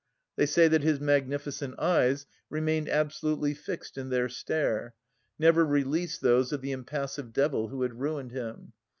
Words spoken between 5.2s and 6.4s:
never released